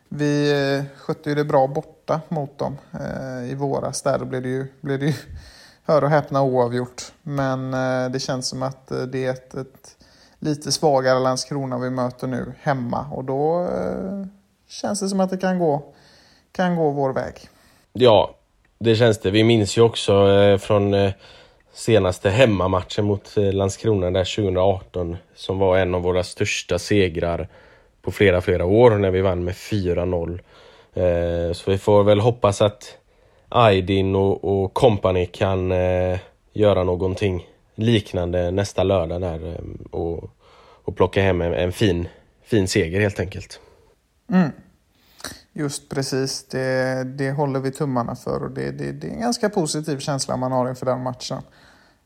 [0.09, 4.03] vi eh, skötte ju det bra borta mot dem eh, i våras.
[4.03, 5.14] Där blev det ju, blev det ju
[5.85, 7.12] hör och häpna oavgjort.
[7.23, 9.96] Men eh, det känns som att eh, det är ett, ett
[10.38, 14.27] lite svagare Landskrona vi möter nu hemma och då eh,
[14.68, 15.83] känns det som att det kan gå,
[16.53, 17.35] kan gå vår väg.
[17.92, 18.35] Ja,
[18.79, 19.31] det känns det.
[19.31, 21.12] Vi minns ju också eh, från eh,
[21.72, 27.48] senaste hemmamatchen mot eh, Landskrona där 2018 som var en av våra största segrar
[28.02, 30.40] på flera, flera år när vi vann med 4-0.
[30.94, 32.96] Eh, så vi får väl hoppas att
[33.48, 36.18] Aydin och, och company kan eh,
[36.52, 40.30] göra någonting liknande nästa lördag där eh, och,
[40.85, 42.09] och plocka hem en, en, fin,
[42.44, 43.61] fin seger helt enkelt.
[44.33, 44.50] Mm.
[45.61, 49.51] Just precis, det, det håller vi tummarna för och det, det, det är en ganska
[49.51, 51.42] positiv känsla man har inför den matchen.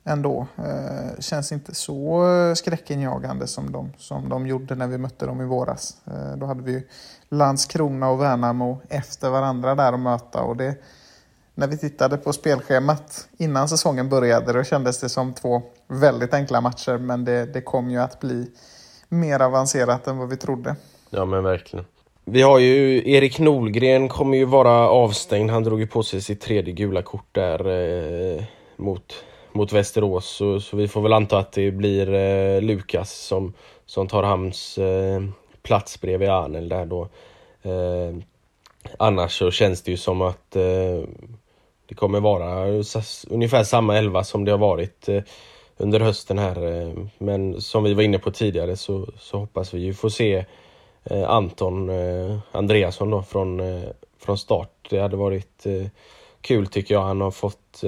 [0.05, 0.47] Ändå.
[0.59, 2.25] Eh, känns inte så
[2.57, 5.97] skräckinjagande som de, som de gjorde när vi mötte dem i våras.
[6.07, 6.87] Eh, då hade vi
[7.29, 10.75] Landskrona och Värnamo efter varandra där att möta och det,
[11.55, 16.61] när vi tittade på spelschemat innan säsongen började då kändes det som två väldigt enkla
[16.61, 18.51] matcher men det, det kom ju att bli
[19.09, 20.77] mer avancerat än vad vi trodde.
[21.11, 21.85] Ja men verkligen.
[22.27, 25.51] Vi har ju Erik Nolgren kommer ju vara avstängd.
[25.51, 28.45] Han drog ju på sig sitt tredje gula kort där eh,
[28.77, 30.27] mot, mot Västerås.
[30.27, 33.53] Så, så, vi får väl anta att det blir eh, Lukas som,
[33.87, 35.23] som tar hans eh,
[35.63, 37.03] plats bredvid Arnel där då.
[37.63, 38.17] Eh,
[38.99, 41.09] annars så känns det ju som att eh,
[41.89, 42.67] det kommer vara
[43.31, 45.23] ungefär samma elva som det har varit eh,
[45.77, 46.67] under hösten här.
[46.67, 50.35] Eh, men som vi var inne på tidigare så, så hoppas vi ju få se
[50.35, 50.45] eh,
[51.27, 51.91] Anton
[52.53, 53.63] Andreasson då från,
[54.19, 54.71] från start.
[54.91, 55.67] Det hade varit
[56.41, 57.03] kul tycker jag.
[57.03, 57.83] Han har fått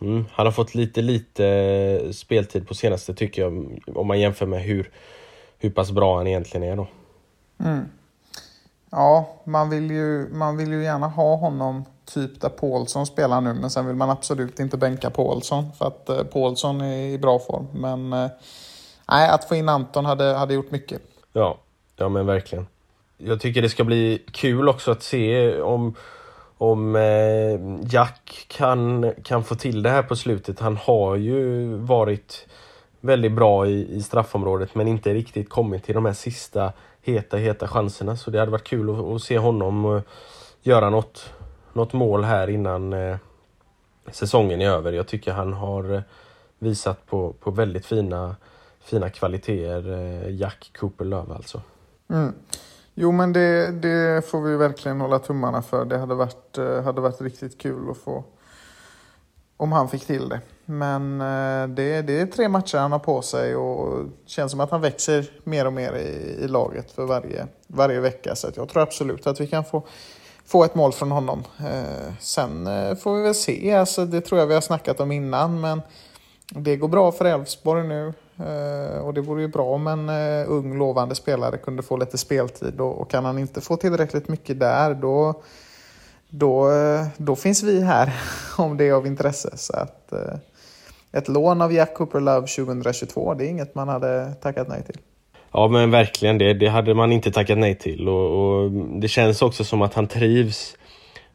[0.00, 4.62] mm, han har fått lite, lite speltid på senaste tycker jag om man jämför med
[4.62, 4.90] hur,
[5.58, 6.86] hur pass bra han egentligen är då.
[7.64, 7.88] Mm.
[8.90, 13.54] Ja, man vill, ju, man vill ju gärna ha honom typ där Paulsson spelar nu,
[13.54, 17.38] men sen vill man absolut inte bänka Paulsson för att eh, Paulsson är i bra
[17.38, 17.66] form.
[17.72, 18.30] Men eh,
[19.08, 21.02] nej, att få in Anton hade, hade gjort mycket.
[21.32, 21.58] Ja,
[21.96, 22.66] ja men verkligen.
[23.18, 25.94] Jag tycker det ska bli kul också att se om,
[26.58, 30.60] om eh, Jack kan, kan få till det här på slutet.
[30.60, 32.46] Han har ju varit
[33.00, 37.68] väldigt bra i, i straffområdet men inte riktigt kommit till de här sista heta, heta
[37.68, 38.16] chanserna.
[38.16, 40.02] Så det hade varit kul att, att se honom eh,
[40.62, 41.32] göra något,
[41.72, 43.16] något mål här innan eh,
[44.10, 44.92] säsongen är över.
[44.92, 46.00] Jag tycker han har eh,
[46.58, 48.36] visat på, på väldigt fina,
[48.80, 51.62] fina kvaliteter, eh, Jack Cooper Love alltså.
[52.10, 52.34] Mm.
[52.94, 55.84] Jo men det, det får vi verkligen hålla tummarna för.
[55.84, 58.24] Det hade varit, eh, hade varit riktigt kul att få
[59.56, 60.40] om han fick till det.
[60.64, 64.60] Men eh, det, det är tre matcher han har på sig och det känns som
[64.60, 68.36] att han växer mer och mer i, i laget för varje, varje vecka.
[68.36, 69.82] Så jag tror absolut att vi kan få
[70.46, 71.44] få ett mål från honom.
[71.58, 75.12] Eh, sen eh, får vi väl se, alltså, det tror jag vi har snackat om
[75.12, 75.82] innan, men
[76.48, 78.12] det går bra för Elfsborg nu.
[78.38, 82.18] Eh, och det vore ju bra om en eh, ung lovande spelare kunde få lite
[82.18, 85.42] speltid och, kan han inte få tillräckligt mycket där då,
[86.28, 88.12] då, eh, då finns vi här
[88.58, 89.56] om det är av intresse.
[89.56, 90.12] Så att,
[91.12, 94.98] ett lån av Jack Cooper Love 2022, det är inget man hade tackat nej till.
[95.52, 99.42] Ja men verkligen, det, det hade man inte tackat nej till och, och, det känns
[99.42, 100.76] också som att han trivs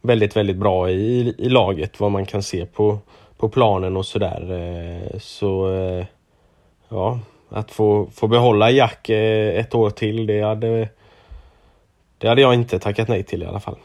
[0.01, 2.99] väldigt, väldigt bra i, i laget, vad man kan se på,
[3.37, 4.51] på planen och sådär.
[4.51, 5.71] Eh, så
[6.91, 10.89] ja, att få, få behålla Jack eh, ett år till, det hade,
[12.17, 13.77] det hade jag inte tackat nej till i alla fall.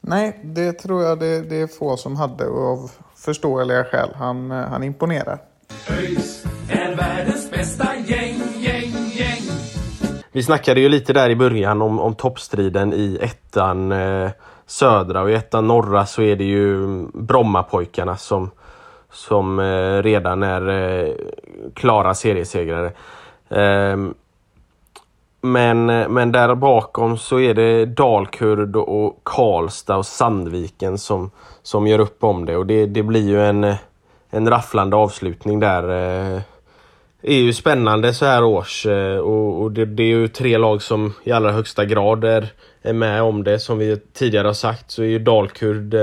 [0.00, 4.10] Nej, det tror jag det, det är få som hade och av förståeliga skäl.
[4.14, 5.38] Han, han imponerar.
[5.90, 8.98] ÖIS är världens bästa gäng, gäng
[10.38, 14.30] vi snackade ju lite där i början om, om toppstriden i ettan eh,
[14.66, 18.50] södra och i ettan norra så är det ju Brommapojkarna som,
[19.12, 21.12] som eh, redan är eh,
[21.74, 22.92] klara seriesegrare.
[23.48, 24.14] Ehm,
[25.40, 31.30] men, eh, men där bakom så är det Dalkurd och Karlstad och Sandviken som,
[31.62, 33.74] som gör upp om det och det, det blir ju en,
[34.30, 35.82] en rafflande avslutning där.
[37.20, 40.58] Det är ju spännande så här års eh, och, och det, det, är ju tre
[40.58, 42.48] lag som i allra högsta grad är,
[42.82, 43.58] är med om det.
[43.58, 45.94] Som vi tidigare har sagt så är ju Dalkurd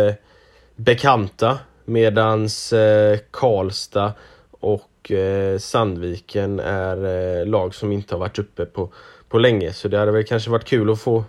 [0.76, 4.14] bekanta Medans eh, Karlstad
[4.60, 8.90] och eh, Sandviken är eh, lag som inte har varit uppe på,
[9.30, 9.74] på länge.
[9.74, 11.24] Så det hade väl kanske varit kul att få,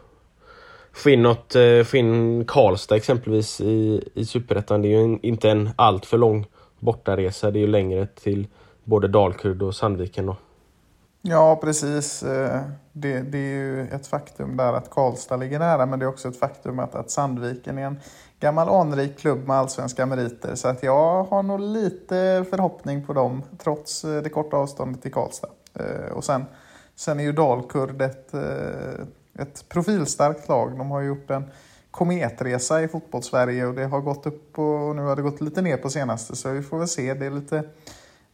[0.92, 4.82] få in, något, eh, få in Karlstad exempelvis i, i Superettan.
[4.82, 6.46] Det är ju en, inte en alltför lång
[6.78, 7.50] bortaresa.
[7.50, 8.46] Det är ju längre till
[8.84, 10.36] både Dalkurd och Sandviken då.
[11.28, 12.22] Ja, precis.
[12.22, 12.60] Eh,
[12.92, 16.28] det, det, är ju ett faktum där att Karlstad ligger nära, men det är också
[16.28, 18.00] ett faktum att, att Sandviken är en
[18.40, 20.54] gammal anrik klubb med allsvenska meriter.
[20.54, 25.12] Så att jag har nog lite förhoppning på dem, trots eh, det korta avståndet till
[25.12, 25.48] Karlstad.
[25.74, 26.44] Eh, och sen,
[26.94, 30.78] sen är ju Dalkurd ett, eh, ett profilstarkt lag.
[30.78, 31.44] De har gjort en
[31.90, 35.76] kometresa i fotbollssverige och det har gått upp och nu har det gått lite ner
[35.76, 36.36] på senaste.
[36.36, 37.14] Så vi får väl se.
[37.14, 37.64] Det är lite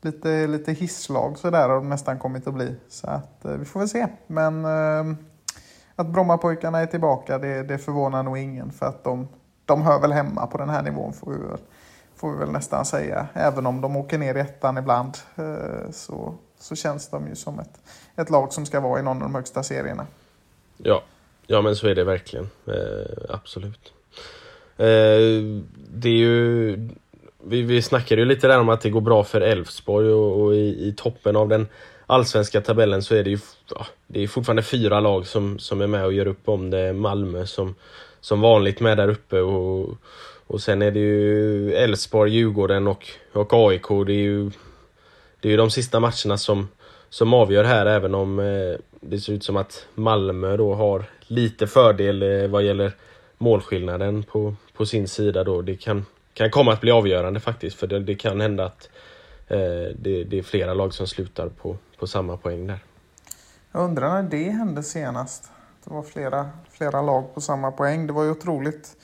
[0.03, 2.77] lite, lite hisslag sådär har de nästan kommit att bli.
[2.89, 4.07] Så att vi får väl se.
[4.27, 5.17] Men ehm,
[5.97, 9.29] att Brommapojkarna är tillbaka det, det förvånar nog ingen för att de,
[9.73, 11.59] de hör väl hemma på den här nivån får vi väl,
[12.17, 13.27] får vi väl nästan säga.
[13.35, 17.59] Även om de åker ner i ettan ibland eh, så, så känns de ju som
[17.59, 17.81] ett,
[18.17, 20.07] ett lag som ska vara i någon av de högsta serierna.
[20.77, 21.03] Ja,
[21.47, 22.51] ja men så är det verkligen.
[22.67, 23.93] Eh, absolut.
[24.77, 25.33] Eh,
[25.95, 26.89] det är ju
[27.45, 30.55] vi, vi snackade ju lite där om att det går bra för Elfsborg och, och
[30.55, 31.69] i, i, toppen av den
[32.07, 33.39] allsvenska tabellen så är det ju
[33.75, 36.93] ja, det är fortfarande fyra lag som, som är med och gör upp om det.
[36.93, 37.75] Malmö som,
[38.23, 39.97] som vanligt med där uppe och,
[40.47, 43.89] och sen är det ju Elfsborg, Djurgården och, och AIK.
[44.07, 44.51] Det är ju
[45.41, 46.69] det är ju de sista matcherna som,
[47.09, 51.67] som avgör här även om eh, det ser ut som att Malmö då har lite
[51.67, 52.93] fördel eh, vad gäller
[53.39, 55.63] målskillnaden på, på sin sida då.
[55.63, 56.05] Det kan
[56.35, 57.77] kan komma att bli avgörande faktiskt.
[57.77, 58.89] För det, det kan hända att
[59.49, 59.59] eh,
[59.99, 62.79] det, det, är flera lag som slutar på, på samma poäng där.
[63.73, 65.51] Jag undrar när det hände senast.
[65.85, 68.07] Det var flera, flera lag på samma poäng.
[68.07, 68.97] Det var ju otroligt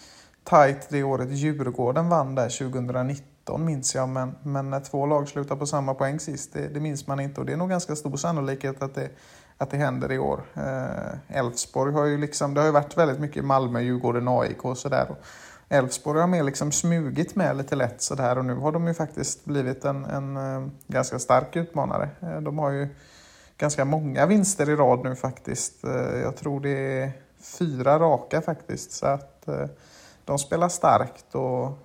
[0.45, 4.09] tajt det året Djurgården vann där 2019 minns jag.
[4.09, 7.41] Men, men när två lag slutar på samma poäng sist, det, det minns man inte.
[7.41, 9.11] Och det är nog ganska stor sannolikhet att det,
[9.59, 10.43] att det händer i år.
[10.55, 14.79] Eh, Elfsborg har ju liksom, det har ju varit väldigt mycket Malmö, Djurgården, AIK och
[14.79, 15.14] sådär.
[15.69, 19.45] Elfsborg har mer liksom smugit med lite lätt sådär och nu har de ju faktiskt
[19.45, 22.09] blivit en, en eh, ganska stark utmanare.
[22.21, 22.88] Eh, de har ju
[23.59, 25.85] ganska många vinster i rad nu faktiskt.
[25.85, 27.12] Eh, jag tror det är
[27.59, 28.92] fyra raka faktiskt.
[28.92, 29.66] Så att eh,
[30.25, 31.79] de spelar starkt och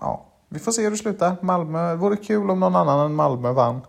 [0.00, 1.36] ja, vi får se hur det slutar.
[1.40, 3.80] Malmö, det vore kul om någon annan än Malmö vann.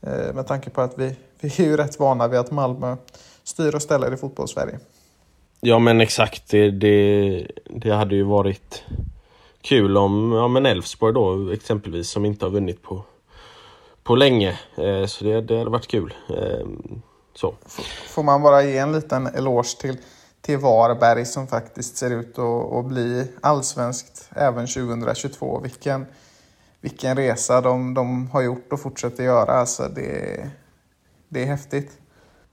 [0.00, 2.96] Eh, med tanke på att vi, vi är ju rätt vana vid att Malmö
[3.44, 4.78] styr och ställer i fotbollssverige.
[5.60, 8.84] Ja men exakt, det, det, det hade ju varit
[9.60, 13.04] kul om ja, men Elfsborg då exempelvis som inte har vunnit på,
[14.04, 14.58] på länge.
[14.76, 16.14] Eh, så det, det hade varit kul.
[16.28, 16.66] Eh,
[17.34, 17.54] så.
[18.08, 19.96] Får man bara ge en liten eloge till,
[20.40, 25.60] till Varberg som faktiskt ser ut att, att bli allsvenskt även 2022.
[25.62, 26.06] Vilken,
[26.80, 29.52] vilken resa de, de har gjort och fortsätter göra.
[29.52, 30.50] Alltså det,
[31.28, 31.98] det är häftigt.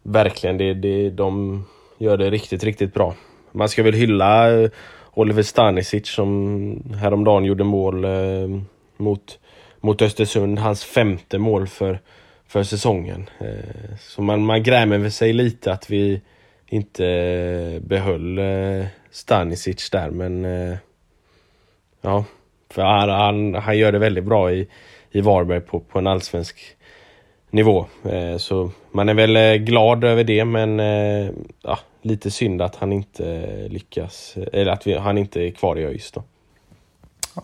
[0.03, 1.65] Verkligen, det, det, de
[1.97, 3.15] gör det riktigt, riktigt bra.
[3.51, 4.69] Man ska väl hylla eh,
[5.13, 8.11] Oliver Stanisic som häromdagen gjorde mål eh,
[8.97, 9.39] mot,
[9.81, 10.59] mot Östersund.
[10.59, 11.99] Hans femte mål för,
[12.47, 13.29] för säsongen.
[13.39, 16.21] Eh, så man, man grämer sig lite att vi
[16.67, 20.43] inte eh, behöll eh, Stanisic där men
[22.01, 22.25] ja,
[22.69, 24.67] för han, han, han gör det väldigt bra i,
[25.11, 26.57] i Varberg på, på en allsvensk
[27.49, 27.85] nivå.
[28.37, 30.79] Så man är väl glad över det men
[31.63, 35.85] ja, lite synd att han inte lyckas, eller att vi, han inte är kvar i
[35.85, 36.23] ÖIS då.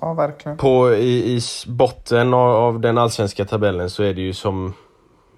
[0.01, 0.58] Ja, verkligen.
[0.58, 4.73] På, i, i botten av, av, den allsvenska tabellen så är det ju som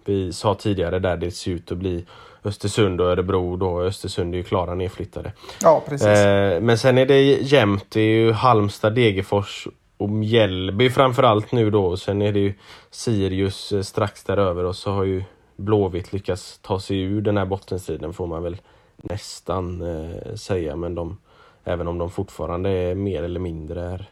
[0.06, 2.06] vi sa tidigare där det ser ut att bli
[2.44, 3.82] Östersund och Örebro då.
[3.82, 5.32] Östersund är ju klara nedflyttade.
[5.62, 6.08] Ja, precis.
[6.08, 7.86] Eh, men sen är det jämnt.
[7.90, 9.68] Det är ju Halmstad, Degerfors
[9.98, 11.98] och Mjällby framförallt nu då.
[11.98, 12.54] Sen är det ju
[12.92, 15.24] Sirius eh, strax däröver och så har ju
[15.56, 18.58] Blåvitt lyckats ta sig ur den här bottenstriden får man väl
[18.98, 20.76] nästan eh, säga.
[20.76, 21.18] Men de,
[21.64, 24.10] även om de fortfarande är mer eller mindre är,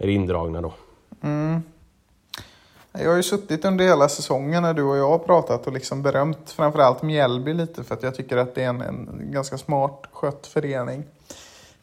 [0.00, 0.72] är indragna då.
[1.22, 1.62] Mm.
[2.92, 6.02] Jag har ju suttit under hela säsongen när du och jag har pratat och liksom
[6.02, 10.06] berömt framförallt Mjällby lite för att jag tycker att det är en, en ganska smart
[10.12, 11.04] skött förening.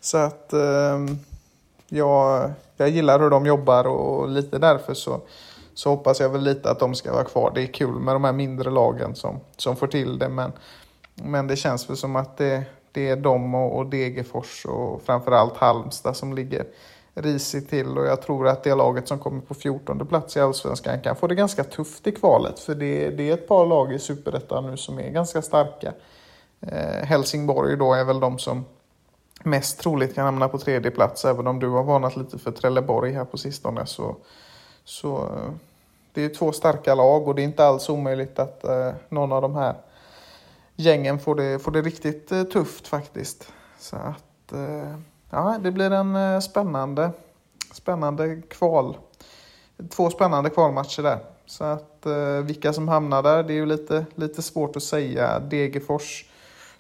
[0.01, 1.05] Så att eh,
[1.88, 5.22] jag, jag gillar hur de jobbar och lite därför så,
[5.74, 7.51] så hoppas jag väl lite att de ska vara kvar.
[7.55, 10.51] Det är kul med de här mindre lagen som, som får till det men,
[11.15, 15.57] men det känns väl som att det, det är de och, och Degerfors och framförallt
[15.57, 16.65] Halmstad som ligger
[17.18, 21.01] risigt till och jag tror att det laget som kommer på 14 plats i Allsvenskan
[21.01, 23.99] kan få det ganska tufft i kvalet för det, det är ett par lag i
[23.99, 25.93] Superettan nu som är ganska starka.
[26.61, 28.65] Eh, Helsingborg då är väl de som
[29.43, 33.11] mest troligt kan hamna på tredje plats även om du har varnat lite för Trelleborg
[33.11, 34.15] här på sistone så,
[34.84, 35.51] så eh,
[36.13, 39.41] det är två starka lag och det är inte alls omöjligt att eh, någon av
[39.41, 39.76] de här
[40.76, 43.51] gängen får det, får det riktigt eh, tufft faktiskt.
[43.80, 44.97] Så att eh,
[45.30, 47.11] ja, det blir en eh, spännande,
[47.73, 48.97] spännande kval.
[49.89, 51.19] Två spännande kvalmatcher där.
[51.45, 55.39] Så att eh, vilka som hamnar där, det är ju lite, lite svårt att säga.
[55.39, 56.25] Degerfors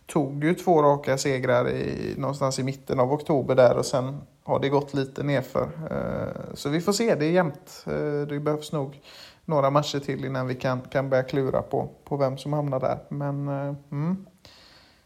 [0.05, 4.59] tog ju två raka segrar i, någonstans i mitten av oktober där och sen har
[4.59, 5.69] det gått lite nerför.
[5.91, 7.85] Eh, så vi får se, det är jämnt.
[7.85, 9.01] Eh, det behövs nog
[9.45, 12.99] några matcher till innan vi kan, kan börja klura på, på vem som hamnar där.
[13.09, 14.25] Men eh, mm,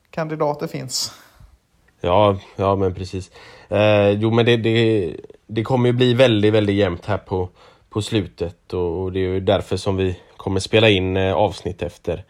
[0.09, 1.13] kandidater finns.
[2.01, 3.31] Ja, ja men precis.
[3.69, 5.15] Eh, jo men det, det,
[5.47, 7.49] det kommer ju bli väldigt, väldigt jämnt här på,
[7.89, 11.81] på slutet och, och det är ju därför som vi kommer spela in eh, avsnitt
[11.81, 12.23] efter,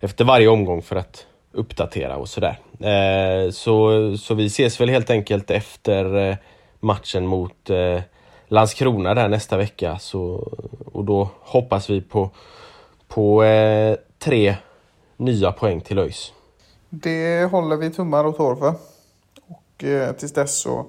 [0.00, 2.58] efter varje omgång för att uppdatera och sådär.
[2.80, 6.36] Eh, så, så vi ses väl helt enkelt efter eh,
[6.80, 8.00] matchen mot eh,
[8.48, 10.52] Landskrona där nästa vecka så,
[10.92, 12.30] och då hoppas vi på,
[13.08, 14.56] på eh, tre
[15.16, 16.32] nya poäng till ÖIS.
[16.90, 18.74] Det håller vi tummar och tår för.
[19.78, 20.86] Och eh, tills dess så,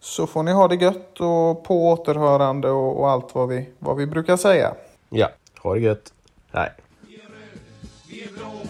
[0.00, 3.96] så får ni ha det gött och på återhörande och, och allt vad vi, vad
[3.96, 4.74] vi brukar säga.
[5.08, 5.30] Ja,
[5.62, 6.12] ha det gött.
[6.52, 6.70] Hej.
[8.08, 8.60] Vi är blå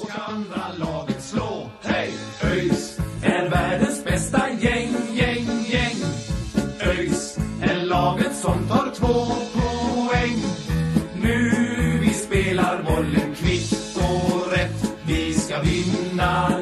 [0.00, 1.70] och ska andra laget slå.
[1.82, 2.10] Hej!
[2.42, 5.96] ÖIS är världens bästa gäng, gäng, gäng.
[6.80, 9.24] ÖIS är laget som tar två
[9.54, 10.42] poäng.
[11.22, 11.50] Nu
[12.00, 14.94] vi spelar bollen kvitt och rätt.
[15.06, 16.53] Vi ska vinna